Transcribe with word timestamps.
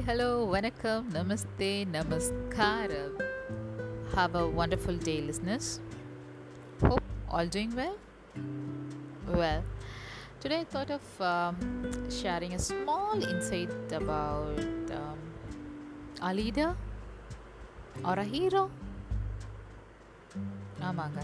hello, 0.00 0.46
vanakkam, 0.52 1.10
namaste, 1.12 1.86
namaskaram. 1.94 3.12
Have 4.14 4.34
a 4.34 4.46
wonderful 4.48 4.96
day, 4.96 5.20
listeners. 5.20 5.80
Hope 6.80 7.02
all 7.28 7.46
doing 7.46 7.74
well. 7.76 7.96
Well, 9.28 9.62
today 10.40 10.60
I 10.60 10.64
thought 10.64 10.90
of 10.90 11.20
um, 11.20 11.56
sharing 12.10 12.54
a 12.54 12.58
small 12.58 13.22
insight 13.22 13.92
about 13.92 14.58
um, 15.00 15.18
a 16.22 16.32
leader 16.32 16.74
or 18.04 18.16
a 18.18 18.28
hero. 18.34 18.64
ஆமாங்க 20.88 21.20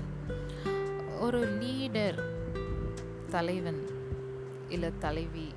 ஒரு 1.25 1.41
leader 1.61 2.19
தலைவன் 3.35 3.83
இல்லை 4.75 4.91
தலைவி 5.05 5.49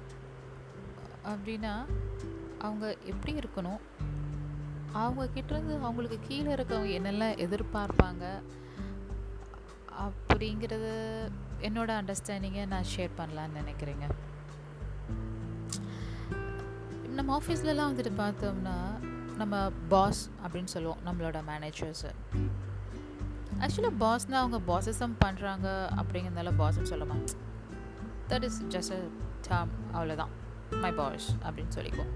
அப்படின்னா 1.32 1.74
அவங்க 2.61 2.97
எப்படி 3.05 3.33
இருக்கணும்? 3.35 3.81
அவங்க 4.93 5.29
கிட்டேருந்து 5.35 5.75
அவங்களுக்கு 5.81 6.19
கீழே 6.29 6.55
இருக்கவங்க 6.55 6.91
என்னெல்லாம் 6.99 7.37
எதிர்பார்ப்பாங்க? 7.47 8.25
அப்படிங்கிறது 10.05 10.91
என்னோட 11.61 11.91
அண்டர்ஸ்டாண்டிங்கை 12.01 12.67
நான் 12.67 12.91
ஷேர் 12.97 13.19
பண்ணலான்னு 13.19 13.61
நினைக்கிறேங்க. 13.61 14.07
நம்ம 17.09 17.39
ஆஃபீஸ்லலாம் 17.39 17.91
வந்துட்டு 17.91 18.13
பார்த்தோம்னா 18.19 18.77
நம்ம 19.37 19.73
பாஸ் 19.89 20.31
அப்படின்னு 20.45 20.73
சொல்லுவோம் 20.75 20.99
நம்மளோட 21.07 21.39
மேனேஜர்ஸு 21.49 22.11
ஆக்சுவலாக 23.59 23.95
பாஸ்னால் 24.01 24.43
அவங்க 24.43 24.59
பாசஸம் 24.71 25.17
பண்ணுறாங்க 25.25 25.67
அப்படிங்கிறதால 26.01 26.53
பாஸ்ன்னு 26.59 26.91
சொல்ல 26.93 27.05
மாட்டேன் 27.05 27.39
that 28.29 28.43
is 28.43 28.63
just 28.69 28.95
a 28.97 29.01
term 29.49 29.73
அவ்வளோதான் 29.93 30.33
மை 30.81 30.93
பாஸ் 30.93 31.29
அப்படின்னு 31.43 31.75
சொல்லிக்குவோம். 31.75 32.13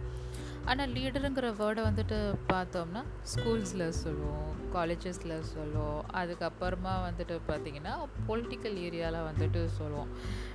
ஆனால் 0.71 0.93
லீடருங்கிற 0.97 1.47
வேர்டை 1.59 1.83
வந்துட்டு 1.87 2.19
பார்த்தோம்னா 2.51 3.03
ஸ்கூல்ஸில் 3.33 3.85
சொல்லுவோம் 4.03 4.51
காலேஜஸில் 4.77 5.35
சொல்லுவோம். 5.55 6.01
அதுக்கப்புறமா 6.21 6.95
வந்துட்டு 7.07 7.35
பார்த்திங்கன்னா 7.49 7.93
பொலிட்டிக்கல் 8.29 8.77
ஏரியாவில் 8.87 9.27
வந்துட்டு 9.29 9.61
சொல்லுவோம். 9.79 10.11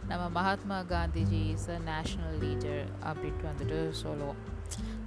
நம்ம 0.09 0.23
Mahatma 0.39 0.77
Gandhiji 0.93 1.41
is 1.55 1.69
a 1.75 1.77
national 1.91 2.35
leader 2.45 2.83
அப்படின்ட்டு 3.09 3.49
வந்துட்டு 3.51 3.79
சொல்லுவோம். 4.03 4.39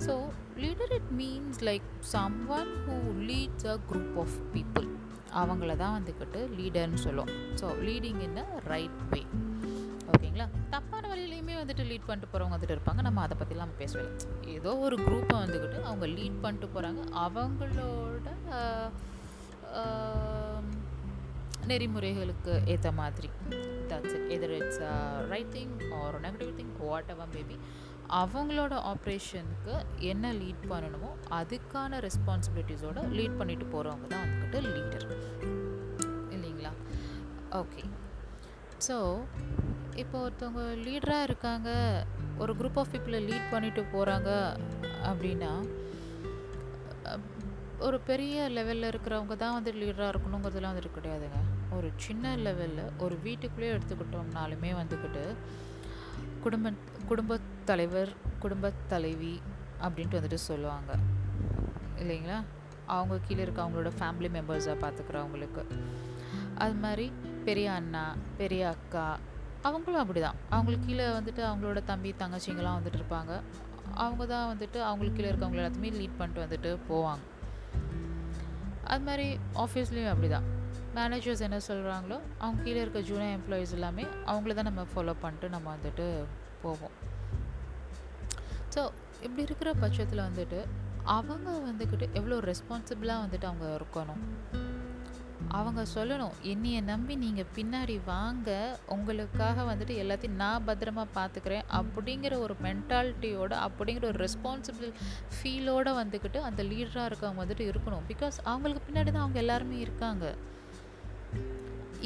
So 0.06 0.14
leader 0.62 0.94
it 0.98 1.12
means 1.20 1.60
like 1.70 1.88
some 2.14 2.38
one 2.58 2.72
who 2.86 2.96
leads 3.30 3.68
a 3.74 3.76
group 3.90 4.16
of 4.24 4.38
people 4.54 4.88
அவங்கள 5.42 5.74
தான் 5.84 5.96
வந்துக்கிட்டு 5.98 6.40
லீடர்னு 6.60 7.00
சொல்லுவோம். 7.06 7.32
So 7.60 7.68
leading 7.88 8.22
in 8.28 8.40
a 8.44 8.48
right 8.72 8.98
way 9.12 9.22
ஓகேங்களா 10.12 10.46
தப்பு 10.74 10.91
வழியிலையுமே 11.12 11.54
வந்துட்டு 11.60 11.84
லீட் 11.90 12.08
பண்ணிட்டு 12.08 12.30
போகிறவங்க 12.32 12.56
வந்துட்டு 12.56 12.76
இருப்பாங்க. 12.76 13.02
நம்ம 13.08 13.20
அதை 13.26 13.36
பற்றிலாம் 13.40 13.64
நம்ம 13.66 13.80
பேசவே 13.82 14.02
இல்லை. 14.04 14.14
ஏதோ 14.56 14.72
ஒரு 14.86 14.96
குரூப்பை 15.06 15.36
வந்துக்கிட்டு 15.44 15.80
அவங்க 15.90 16.06
லீட் 16.18 16.42
பண்ணிட்டு 16.44 16.68
போகிறாங்க 16.76 17.02
அவங்களோட 17.26 18.28
நெறிமுறைகளுக்கு 21.70 22.52
ஏற்ற 22.72 22.88
மாதிரி. 23.00 23.28
That's 23.90 24.14
it 24.16 24.30
either 24.36 24.54
it's 24.58 24.80
right 25.32 25.52
thing 25.56 25.74
or 25.98 26.16
negative 26.24 26.52
thing 26.58 26.72
whatever 27.14 27.30
maybe 27.36 27.56
அவங்களோட 28.20 28.74
ஆப்ரேஷனுக்கு 28.92 29.74
என்ன 30.12 30.32
லீட் 30.40 30.64
பண்ணணுமோ 30.72 31.10
அதுக்கான 31.38 32.00
ரெஸ்பான்சிபிலிட்டிஸோட 32.06 33.04
லீட் 33.18 33.38
பண்ணிட்டு 33.40 33.66
போகிறவங்க 33.74 34.06
தான் 34.12 34.24
வந்துக்கிட்டு 34.24 34.60
லீடர் 34.74 35.06
இல்லைங்களா? 36.36 36.72
ஓகே 37.60 37.84
ஸோ 38.88 38.96
இப்போ 39.94 40.18
ஒருத்தவங்க 40.22 40.62
லீடராக 40.76 41.22
இருக்காங்க 41.22 41.70
ஒரு 42.38 42.52
குரூப் 42.52 42.78
ஆஃப் 42.78 42.88
பீப்புளை 42.92 43.20
லீட் 43.28 43.50
பண்ணிட்டு 43.50 43.84
போகிறாங்க 43.92 44.30
அப்படின்னா 45.02 45.52
ஒரு 47.78 48.00
பெரிய 48.00 48.48
லெவலில் 48.50 48.90
இருக்கிறவங்க 48.90 49.36
தான் 49.36 49.52
வந்து 49.52 49.72
லீடராக 49.72 50.12
இருக்கணுங்கிறதுலாம் 50.12 50.72
வந்துட்டு 50.72 50.96
கிடையாதுங்க. 50.96 51.40
ஒரு 51.70 51.90
சின்ன 51.96 52.36
லெவலில் 52.36 52.98
ஒரு 52.98 53.18
வீட்டுக்குள்ளேயே 53.22 53.76
எடுத்துக்கிட்டோம்னாலுமே 53.76 54.70
வந்துக்கிட்டு 54.80 55.34
குடும்ப 56.40 56.72
குடும்ப 57.06 57.38
தலைவர் 57.64 58.08
குடும்ப 58.38 58.72
தலைவி 58.88 59.40
அப்படின்ட்டு 59.82 60.18
வந்துட்டு 60.20 60.34
சொல்லுவாங்க. 60.34 60.92
இல்லைங்களா? 61.98 62.42
அவங்க 62.86 63.18
கீழே 63.26 63.42
இருக்க 63.42 63.62
அவங்களோட 63.62 63.90
ஃபேமிலி 63.98 64.30
மெம்பர்ஸாக 64.38 64.82
பார்த்துக்கிறவங்களுக்கு. 64.84 65.64
அது 66.54 66.74
மாதிரி 66.74 67.12
பெரிய 67.44 67.72
அண்ணா 67.72 68.16
பெரிய 68.36 68.68
அக்கா 68.68 69.18
அவங்களும் 69.68 70.02
அப்படி 70.02 70.20
தான் 70.26 70.38
அவங்களுக்கு 70.54 70.86
கீழே 70.88 71.06
வந்துட்டு 71.18 71.42
அவங்களோட 71.48 71.80
தம்பி 71.90 72.10
தங்கச்சிங்கெல்லாம் 72.22 72.78
வந்துட்டு 72.78 72.98
இருப்பாங்க 73.00 73.32
அவங்க 74.04 74.22
தான் 74.32 74.48
வந்துட்டு 74.52 74.78
அவங்களுக்கு 74.88 75.18
கீழே 75.18 75.30
இருக்கவங்க 75.30 75.60
எல்லாத்தையுமே 75.60 75.92
லீட் 76.00 76.18
பண்ணிட்டு 76.20 76.44
வந்துட்டு 76.44 76.70
போவாங்க. 76.88 77.22
அது 78.92 79.02
மாதிரி 79.08 79.26
ஆஃபீஸ்லேயும் 79.64 80.12
அப்படி 80.12 80.28
தான் 80.34 80.46
மேனேஜர்ஸ் 80.96 81.44
என்ன 81.46 81.58
சொல்கிறாங்களோ 81.68 82.16
அவங்க 82.40 82.64
கீழே 82.64 82.80
இருக்க 82.84 83.00
ஜூனியர் 83.10 83.36
எம்ப்ளாயீஸ் 83.38 83.74
எல்லாமே 83.76 84.04
அவங்கள 84.30 84.54
தான் 84.58 84.68
நம்ம 84.70 84.82
ஃபாலோ 84.92 85.14
பண்ணிட்டு 85.22 85.48
நம்ம 85.54 85.68
வந்துட்டு 85.76 86.06
போவோம். 86.62 86.96
ஸோ 88.74 88.82
இப்படி 89.26 89.42
இருக்கிற 89.48 89.70
பட்சத்தில் 89.84 90.26
வந்துட்டு 90.28 90.60
அவங்க 91.16 91.50
வந்துக்கிட்டு 91.70 92.06
எவ்வளோ 92.18 92.36
ரெஸ்பான்சிபிளாக 92.50 93.22
வந்துட்டு 93.24 93.48
அவங்க 93.50 93.66
இருக்கணும். 93.78 94.22
அவங்க 95.58 95.82
சொல்லணும் 95.94 96.36
என்னையை 96.42 96.80
நம்பி 96.82 97.14
நீங்கள் 97.22 97.48
பின்னாடி 97.56 97.96
வாங்க 98.04 98.50
உங்களுக்காக 98.86 99.62
வந்துட்டு 99.62 99.94
எல்லாத்தையும் 100.02 100.40
நான் 100.42 100.66
பத்திரமா 100.66 101.04
பார்த்துக்கிறேன் 101.16 101.66
அப்படிங்கிற 101.78 102.34
ஒரு 102.38 102.54
மென்டாலிட்டியோட 102.62 103.52
அப்படிங்கிற 103.66 104.04
ஒரு 104.12 104.20
ரெஸ்பான்சிபிள் 104.26 104.90
ஃபீலோடு 105.34 105.92
வந்துக்கிட்டு 106.00 106.40
அந்த 106.48 106.62
லீடராக 106.62 107.08
இருக்கவங்க 107.10 107.42
வந்துட்டு 107.42 107.66
இருக்கணும். 107.72 108.06
பிகாஸ் 108.08 108.38
அவங்களுக்கு 108.44 108.86
பின்னாடி 108.88 109.10
தான் 109.10 109.24
அவங்க 109.24 109.38
எல்லாருமே 109.38 109.78
இருக்காங்க. 109.78 110.34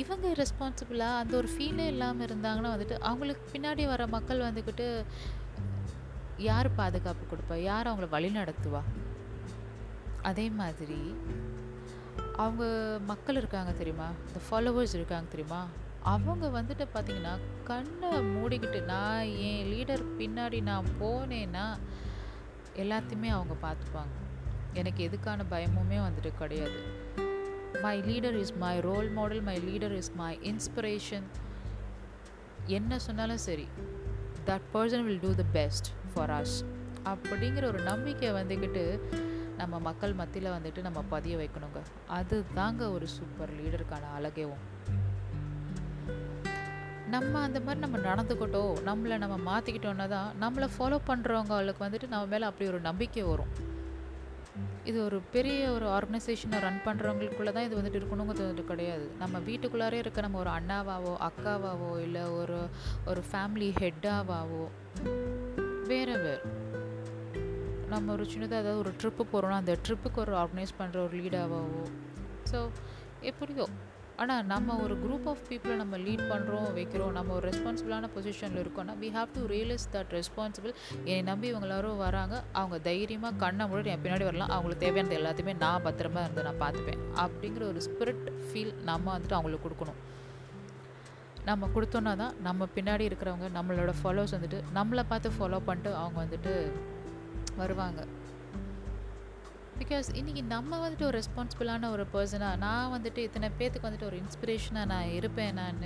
இவங்க 0.03 0.29
ரெஸ்பான்சிபிளாக 0.43 1.21
அந்த 1.23 1.35
ஒரு 1.37 1.49
ஃபீலே 1.53 1.87
இல்லாமல் 1.87 2.27
இருந்தாங்கன்னா 2.27 2.73
வந்துட்டு 2.75 2.99
அவங்களுக்கு 3.11 3.45
பின்னாடி 3.53 3.87
வர 3.87 4.07
மக்கள் 4.07 4.47
வந்துக்கிட்டு 4.49 4.89
யார் 6.51 6.75
பாதுகாப்பு 6.75 7.25
கொடுப்பா? 7.31 7.57
யார் 7.71 7.87
அவங்கள 7.87 8.09
வழி 8.09 8.31
நடத்துவா? 8.31 8.83
அதே 10.23 10.49
மாதிரி 10.61 11.01
அவங்க 12.37 12.65
மக்கள் 13.07 13.37
இருக்காங்க 13.37 13.73
தெரியுமா? 13.73 14.11
இந்த 14.27 14.41
ஃபாலோவர்ஸ் 14.47 14.95
இருக்காங்க 14.95 15.29
தெரியுமா? 15.31 15.67
அவங்க 16.03 16.63
வந்துட்டு 16.63 16.87
பார்த்தீங்கன்னா 16.95 17.39
கண்ணை 17.65 18.11
மூடிக்கிட்டு 18.11 18.83
நான் 18.83 19.25
என் 19.25 19.67
லீடர் 19.73 20.03
பின்னாடி 20.19 20.63
நான் 20.63 20.85
போனேன்னா 21.01 21.67
எல்லாத்தையுமே 22.77 23.29
அவங்க 23.29 23.55
பார்த்துப்பாங்க 23.63 24.15
எனக்கு 24.73 25.11
எதுக்கான 25.11 25.45
பயமுமே 25.51 25.99
வந்துட்டு 25.99 26.33
கிடையாது. 26.39 27.05
My 27.83 28.01
leader 28.01 28.39
is 28.39 28.53
my 28.53 28.81
role 28.81 29.11
model 29.11 29.43
my 29.43 29.57
leader 29.59 29.97
is 29.97 30.13
my 30.17 30.39
inspiration 30.43 31.27
என்ன 32.67 32.99
சொன்னாலும் 32.99 33.37
சரி 33.37 33.69
that 34.47 34.67
person 34.75 35.05
will 35.05 35.21
do 35.21 35.35
the 35.35 35.43
best 35.53 35.87
for 36.15 36.31
us 36.31 36.65
அப்படிங்கிற 37.05 37.65
ஒரு 37.65 37.81
நம்பிக்கை 37.81 38.33
வந்துக்கிட்டு 38.33 39.13
நம்ம 39.61 39.79
மக்கள் 39.89 40.19
மத்தியில் 40.21 40.55
வந்துட்டு 40.57 40.81
நம்ம 40.87 41.03
பதிய 41.15 41.37
வைக்கணுங்க. 41.43 41.83
அது 42.19 42.37
தாங்க 42.55 42.91
ஒரு 42.97 43.09
சூப்பர் 43.17 43.53
லீடருக்கான 43.59 44.11
அழகேவும். 44.19 44.65
நம்ம 47.15 47.33
அந்த 47.47 47.59
மாதிரி 47.65 47.81
நம்ம 47.85 47.99
நடந்துக்கிட்டோம் 48.09 48.75
நம்மளை 48.89 49.17
நம்ம 49.25 49.37
மாற்றிக்கிட்டோன்னா 49.49 50.07
தான் 50.15 50.31
நம்மளை 50.43 50.69
ஃபாலோ 50.77 50.99
பண்ணுறவங்களுக்கு 51.11 51.85
வந்துட்டு 51.87 52.13
நம்ம 52.15 52.27
மேலே 52.33 52.47
அப்படி 52.51 52.69
ஒரு 52.73 52.81
நம்பிக்கை 52.81 53.25
வரும். 53.33 53.53
இது 54.91 54.99
ஒரு 55.05 55.19
பெரிய 55.35 55.61
ஒரு 55.77 55.87
ஆர்கனைசேஷனை 55.95 56.59
ரன் 56.65 56.85
பண்ணுறவங்களுக்குள்ளே 56.85 57.53
தான் 57.55 57.67
இது 57.69 57.79
வந்துட்டு 57.79 58.01
இருக்கணுங்கிறது 58.01 58.45
வந்துட்டு 58.45 58.71
கிடையாது. 58.73 59.07
நம்ம 59.23 59.39
வீட்டுக்குள்ளாரே 59.49 60.01
இருக்க 60.03 60.27
நம்ம 60.27 60.39
ஒரு 60.45 60.51
அண்ணாவாவோ 60.59 61.15
அக்காவாவோ 61.29 61.91
இல்லை 62.07 62.25
ஒரு 62.41 62.59
ஒரு 63.13 63.23
ஃபேமிலி 63.31 63.71
ஹெட்டாவாவோ 63.83 64.65
வேற 65.93 66.11
வேறு. 66.25 66.41
நம்ம 67.95 68.13
ஒரு 68.17 68.25
சின்னதாக 68.31 68.63
ஏதாவது 68.63 68.81
ஒரு 68.85 68.93
ட்ரிப்பு 69.01 69.23
போகிறோன்னா 69.33 69.59
அந்த 69.63 69.75
ட்ரிப்புக்கு 69.87 70.19
ஒரு 70.25 70.33
ஆர்கனைஸ் 70.43 70.79
பண்ணுற 70.79 70.97
ஒரு 71.07 71.15
லீடாகவோ 71.21 71.61
ஸோ 72.53 72.61
எப்படியோ. 73.31 73.67
ஆனால் 74.23 74.45
நம்ம 74.53 74.75
ஒரு 74.85 74.95
குரூப் 75.03 75.27
ஆஃப் 75.31 75.43
பீப்புளை 75.49 75.75
நம்ம 75.81 75.97
லீட் 76.05 76.23
பண்ணுறோம் 76.31 76.69
வைக்கிறோம் 76.79 77.13
நம்ம 77.17 77.33
ஒரு 77.39 77.45
ரெஸ்பான்சிபிளான 77.51 78.09
பொசிஷனில் 78.15 78.61
இருக்கோம்னா 78.63 78.95
we 79.03 79.09
have 79.17 79.35
to 79.37 79.43
realise 79.53 79.85
that 79.95 80.13
responsible 80.19 80.73
என்னை 81.09 81.19
நம்பி 81.31 81.47
இவங்க 81.51 81.67
எல்லாரும் 81.69 82.01
வராங்க. 82.07 82.35
அவங்க 82.61 82.77
தைரியமாக 82.89 83.41
கண்ணை 83.43 83.65
முன்னாடி 83.71 83.93
என் 83.95 84.03
பின்னாடி 84.05 84.27
வரலாம். 84.31 84.53
அவங்களுக்கு 84.55 84.85
தேவையானது 84.87 85.19
எல்லாத்தையுமே 85.21 85.55
நான் 85.65 85.85
பத்திரமா 85.87 86.23
இருந்து 86.27 86.47
நான் 86.49 86.61
பார்த்துப்பேன். 86.65 87.03
அப்படிங்கிற 87.25 87.65
ஒரு 87.73 87.83
ஸ்பிரிட் 87.89 88.25
ஃபீல் 88.47 88.75
நம்ம 88.91 89.07
வந்துட்டு 89.17 89.39
அவங்களுக்கு 89.39 89.67
கொடுக்கணும். 89.67 90.01
நம்ம 91.51 91.69
கொடுத்தோன்னா 91.77 92.13
தான் 92.25 92.37
நம்ம 92.49 92.69
பின்னாடி 92.77 93.05
இருக்கிறவங்க 93.11 93.49
நம்மளோட 93.59 93.93
ஃபாலோவர்ஸ் 94.01 94.37
வந்துட்டு 94.37 94.61
நம்மளை 94.79 95.05
பார்த்து 95.13 95.37
ஃபாலோ 95.39 95.61
பண்ணிட்டு 95.69 95.93
அவங்க 96.03 96.19
வந்துட்டு 96.25 96.55
வருவாங்க. 97.57 98.05
பிகாஸ் 99.79 100.09
இன்றைக்கி 100.13 100.45
நம்ம 100.45 100.89
வந்துட்டு 100.89 101.03
ஒரு 101.03 101.23
ரெஸ்பான்சிபிளான 101.23 101.91
ஒரு 101.91 102.07
பர்சனாக 102.15 102.57
நான் 102.57 102.93
வந்துட்டு 102.93 103.17
இத்தனை 103.17 103.51
பேத்துக்கு 103.59 103.89
வந்துட்டு 103.89 104.05
ஒரு 104.05 104.21
இன்ஸ்பிரேஷனாக 104.21 104.87
நான் 104.87 105.11
இருப்பேன் 105.11 105.55
நான். 105.55 105.81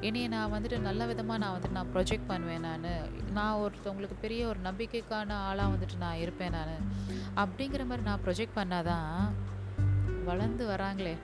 என்னையை 0.00 0.28
நான் 0.28 0.52
வந்துட்டு 0.52 0.78
நல்ல 0.78 1.06
விதமாக 1.06 1.38
நான் 1.38 1.58
வந்துட்டு 1.58 1.70
நான் 1.70 1.86
ப்ரொஜெக்ட் 1.94 2.26
பண்ணுவேன் 2.26 2.60
நான். 2.60 2.86
நான் 3.32 3.56
ஒருத்தவங்களுக்கு 3.56 4.16
பெரிய 4.20 4.46
ஒரு 4.46 4.58
நம்பிக்கைக்கான 4.64 5.32
ஆளாக 5.32 5.74
வந்துட்டு 5.74 5.96
நான் 5.98 6.16
இருப்பேன் 6.16 6.50
நான். 6.50 6.92
அப்படிங்கிற 7.36 7.84
மாதிரி 7.84 8.02
நான் 8.02 8.20
ப்ரொஜெக்ட் 8.26 8.56
பண்ணாதான் 8.56 9.32
வளர்ந்து 10.24 10.68
வராங்களே. 10.68 11.16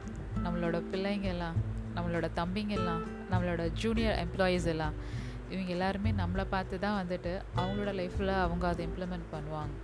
நம்மளோட 0.45 0.83
பிள்ளைங்க 0.93 1.23
எல்லாம் 1.23 1.55
நம்மளோட 1.97 2.31
தம்பிங்க 2.37 2.69
எல்லாம் 2.69 3.03
நம்மளோட 3.31 3.73
ஜூனியர் 3.73 4.27
எம்ப்ளாயீஸ் 4.27 4.67
எல்லாம். 4.67 5.23
இவங்க 5.53 5.71
எல்லாருமே 5.77 6.13
நம்மளை 6.23 6.45
பார்த்து 6.55 6.79
தான் 6.85 6.99
வந்துட்டு 7.01 7.33
அவங்களோட 7.61 7.93
லைஃப்பில் 8.01 8.35
அவங்க 8.45 8.67
அதை 8.69 8.83
இம்ப்ளிமெண்ட் 8.89 9.27
பண்ணுவாங்க. 9.35 9.75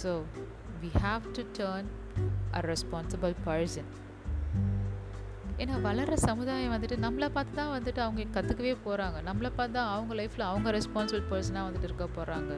So 0.00 0.12
we 0.82 0.90
have 1.04 1.26
to 1.38 1.44
turn 1.60 1.90
a 2.58 2.62
responsible 2.72 3.34
person 3.48 3.90
ஏன்னா 5.62 5.74
வளர்கிற 5.80 6.16
சமுதாயம் 6.28 6.72
வந்துட்டு 6.74 6.96
நம்மளை 7.04 7.26
பார்த்து 7.34 7.52
தான் 7.58 7.72
வந்துட்டு 7.74 8.00
அவங்க 8.04 8.22
கற்றுக்கவே 8.36 8.72
போகிறாங்க 8.86 9.18
நம்மளை 9.28 9.50
பார்த்து 9.58 9.76
தான் 9.78 9.90
அவங்க 9.96 10.14
லைஃப்பில் 10.20 10.46
அவங்க 10.50 10.68
ரெஸ்பான்சிபிள் 10.70 11.28
பர்சனாக 11.32 11.66
வந்துட்டு 11.66 11.88
இருக்க 11.90 12.06
போகிறாங்க 12.16 12.52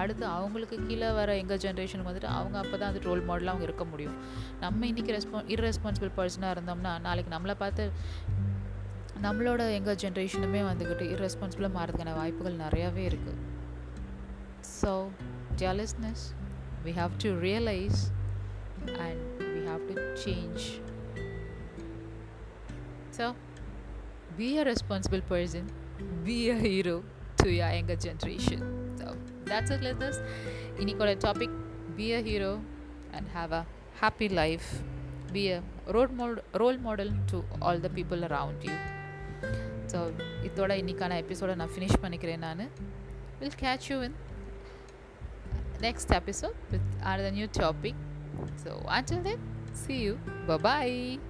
அடுத்து 0.00 0.24
அவங்களுக்கு 0.36 0.76
கீழே 0.88 1.10
வர 1.18 1.36
எங்கள் 1.36 1.60
ஜென்ரேஷனுக்கு 1.64 2.10
வந்துட்டு 2.10 2.30
அவங்க 2.36 2.56
அப்போ 2.58 2.76
தான் 2.76 2.88
வந்துட்டு 2.90 3.10
ரோல் 3.10 3.26
மாடலாக 3.28 3.52
அவங்க 3.52 3.66
இருக்க 3.68 3.84
முடியும். 3.84 4.16
நம்ம 4.60 4.86
இன்றைக்கி 4.86 5.12
ரெஸ்பான் 5.16 5.50
இர்ரெஸ்பான்சிபிள் 5.54 6.12
பர்சனாக 6.18 6.54
இருந்தோம்னா 6.56 7.00
நாளைக்கு 7.06 7.34
நம்மளை 7.36 7.54
பார்த்து 7.54 7.84
நம்மளோட 9.25 9.63
எங்கள் 9.79 9.99
ஜென்ரேஷனுமே 10.03 10.61
வந்துக்கிட்டு 10.69 11.05
இர்ரெஸ்பான்சிபிளாக 11.15 11.77
மாறதுக்கான 11.79 12.15
வாய்ப்புகள் 12.21 12.61
நிறையாவே 12.63 13.03
இருக்குது 13.11 13.41
so 14.79 14.93
jealousness 15.63 16.25
we 16.85 16.91
have 16.91 17.17
to 17.17 17.35
realize 17.35 18.11
and 18.99 19.19
we 19.39 19.65
have 19.65 19.83
to 19.87 20.15
change. 20.23 20.81
So, 23.11 23.35
be 24.37 24.57
a 24.57 24.65
responsible 24.65 25.21
person, 25.21 25.71
be 26.23 26.49
a 26.49 26.55
hero 26.55 27.03
to 27.37 27.49
your 27.49 27.69
younger 27.69 27.95
generation. 27.95 28.61
So, 28.97 29.15
that's 29.45 29.71
it, 29.71 29.81
let 29.81 30.01
us. 30.01 30.19
Inikola 30.77 31.19
topic 31.19 31.49
be 31.95 32.13
a 32.13 32.21
hero 32.21 32.61
and 33.13 33.27
have 33.29 33.51
a 33.51 33.65
happy 33.95 34.29
life. 34.29 34.83
Be 35.31 35.51
a 35.51 35.63
role 35.87 36.07
model, 36.09 36.43
role 36.53 36.77
model 36.77 37.11
to 37.27 37.43
all 37.61 37.77
the 37.77 37.89
people 37.89 38.25
around 38.25 38.57
you. 38.63 38.75
So 39.91 39.99
இதோட 40.49 40.71
இன்னைக்கான 40.81 41.17
எபிசோடை 41.23 41.55
நான் 41.61 41.73
finish 41.75 42.01
பண்ணிக்கிறேன் 42.03 42.45
நான் 42.47 42.63
will 43.41 43.59
catch 43.63 43.87
you 43.93 43.97
in 44.07 44.17
next 45.81 46.11
episode 46.11 46.55
with 46.71 46.81
another 47.01 47.31
new 47.31 47.47
topic. 47.47 47.95
So 48.55 48.85
until 48.89 49.21
then, 49.21 49.39
see 49.73 49.99
you. 50.03 50.19
Bye 50.47 50.57
bye. 50.59 51.26